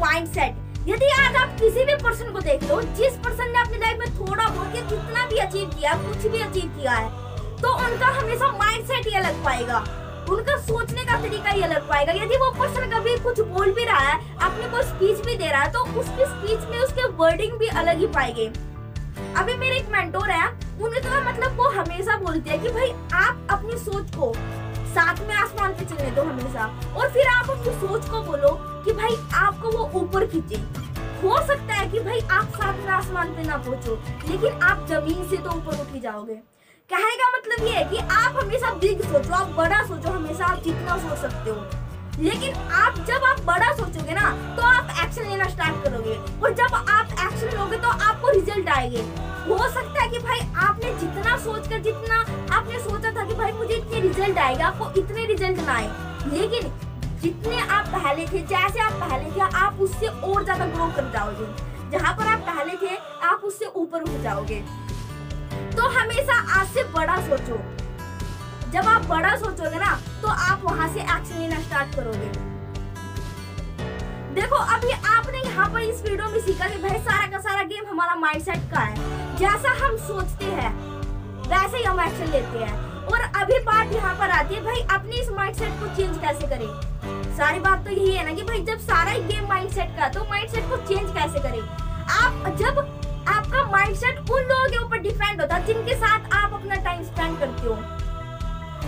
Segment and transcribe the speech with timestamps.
[0.00, 3.98] Mindset यदि आज आप किसी भी पर्सन को देख लो, जिस पर्सन ने अपनी लाइफ
[3.98, 7.08] में थोड़ा बहुत या कितना भी अचीव किया, कुछ भी अचीव किया है
[7.56, 9.78] तो उनका हमेशा माइंडसेट ही अलग पाएगा।
[10.30, 13.98] उनका सोचने का तरीका ही अलग पाएगा। यदि वो पर्सन कभी कुछ बोल भी रहा
[14.00, 17.66] है, अपने को स्पीच भी दे रहा है तो उसकी स्पीच में उसके वर्डिंग भी
[17.68, 18.46] अलग ही पाएँगे।
[19.38, 20.46] अभी मेरे एक मेंटोर है
[20.80, 24.32] उनका मतलब वो हमेशा बोलते हैं कि, भाई, आप अपनी सोच को
[24.90, 26.66] साथ में आसमान पे चलने दो हमेशा।
[26.96, 30.62] और फिर आप अपनी सोच को बोलो कि भाई आपको वो ऊपर खींचे।
[31.22, 33.94] हो सकता है कि भाई आप साथ में आसमान पे ना पहुंचो,
[34.28, 36.34] लेकिन आप ज़मीन से तो ऊपर उठ ही जाओगे।
[36.90, 40.62] कहने का मतलब ये है कि आप हमेशा बिग सोचो, आप बड़ा सोचो, हमेशा आप
[40.62, 41.66] जितना सोच सकते हो।
[42.20, 46.74] लेकिन आप जब आप बड़ा सोचोगे ना तो आप एक्शन लेना स्टार्ट करोगे। और जब
[46.74, 49.02] आप एक्शन लोगे तो आपको रिज़ल्ट आएँगे।
[49.42, 52.18] हो सकता है कि भाई आपने जितना सोचकर, जितना
[52.56, 53.52] आपने सोचा था कि भाई
[54.00, 55.88] रिज़ल्ट आएगा, आपको इतने रिज़ल्ट ना आए।
[56.28, 56.72] लेकिन
[57.22, 61.46] जितने आप पहले थे, जैसे आप पहले थे, आप उससे और ज़्यादा ग्रो कर जाओगे।
[61.90, 64.60] जहाँ पर आप पहले थे, आप उससे ऊपर उठ जाओगे।
[65.76, 67.58] तो हमेशा आज से बड़ा सोचो।
[68.72, 72.28] जब आप बड़ा सोचोगे ना तो आप वहाँ से एक्शन लेना स्टार्ट करोगे।
[74.34, 77.88] देखो, अभी आपने यहाँ पर इस वीडियो में सीखा कि भाई सारा का सारा गेम
[77.90, 80.72] हमारा माइंडसेट का है। जैसा हम सोचते हैं,
[81.48, 85.16] वैसे ही हम एक्शन लेते हैं। और अभी बात यहाँ पर आती है, भाई, अपने
[85.16, 86.68] इस माइंडसेट को चेंज कैसे करें?
[87.36, 90.24] सारी बात तो यही है ना कि, भाई, जब सारा ही गेम माइंडसेट का तो
[90.30, 91.60] माइंडसेट को चेंज कैसे करें?
[92.12, 92.78] आप जब
[93.28, 97.38] आपका माइंडसेट उन लोगों के ऊपर डिपेंड होता है जिनके साथ आप अपना टाइम स्पेंड
[97.38, 97.74] करते हो,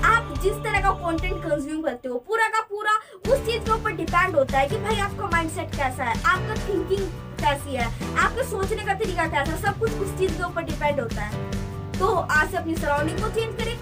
[0.04, 2.92] आप जिस तरह का कंटेंट कंज्यूम करते हो, पूरा का पूरा
[3.32, 7.06] उस चीज़ के ऊपर डिपेंड होता है कि, भाई, आपका माइंडसेट कैसा है, आपका थिंकिंग
[7.40, 11.00] कैसी है, आपके सोचने का तरीका कैसा है, सब कुछ उस चीज़ के ऊपर डिपेंड
[11.00, 11.50] होता है।
[11.98, 13.76] तो आज से अपनी सराउंडिंग को चेंज करें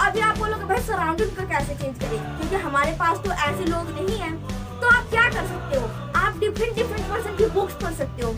[0.00, 2.18] अभी आप बोलोगे भाई सराउंडिंग को कैसे चेंज करें?
[2.38, 4.32] क्योंकि हमारे पास तो ऐसे लोग नहीं है।
[4.80, 5.86] तो आप क्या कर सकते हो?
[6.16, 8.32] आप डिफरेंट डिफरेंट पर्सन की बुक्स पढ़ सकते हो।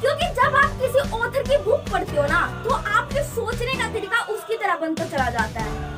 [0.00, 4.20] क्योंकि जब आप किसी ऑथर की बुक पढ़ते हो ना तो आपके सोचने का तरीका
[4.34, 5.96] उसकी तरह बनता चला जाता है।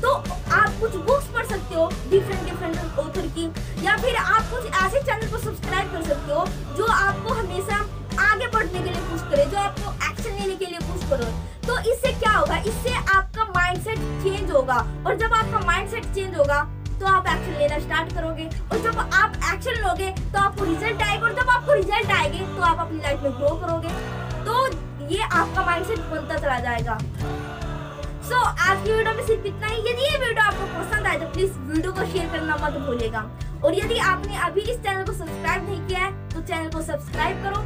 [0.00, 0.12] तो
[0.54, 3.46] आप कुछ बुक्स पढ़ सकते हो डिफरेंट डिफरेंट ऑथर की,
[3.86, 7.76] या फिर आप कुछ ऐसे चैनल को सब्सक्राइब कर सकते हो, जो आपको हमेशा
[8.22, 11.32] आगे बढ़ने के लिए पुश करे, जो आपको एक्शन लेने के लिए पुश करो।
[11.66, 12.56] तो इससे क्या होगा?
[12.58, 13.29] इससे आपका
[13.70, 14.76] माइंडसेट चेंज होगा
[15.06, 16.62] और जब आपका माइंडसेट चेंज होगा
[17.00, 21.26] तो आप एक्शन लेना स्टार्ट करोगे और जब आप एक्शन लोगे तो आपको रिज़ल्ट आएगा
[21.26, 23.88] और जब आपको रिज़ल्ट आएँगे तो आप अपनी लाइफ में ग्रो करोगे।
[24.46, 24.66] तो
[25.14, 29.78] ये आपका माइंडसेट बनता चला जाएगा। सो so, आज की वीडियो में सिर्फ़ इतना ही।
[29.80, 33.24] यदि ये वीडियो आपको पसंद आए तो प्लीज़ वीडियो को शेयर करना मत भूलिएगा।
[33.64, 37.44] और यदि आपने अभी इस चैनल को सब्सक्राइब नहीं किया है तो चैनल को सब्सक्राइब
[37.44, 37.62] करो।